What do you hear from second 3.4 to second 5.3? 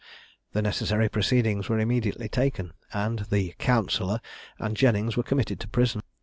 counsellor and Jennings were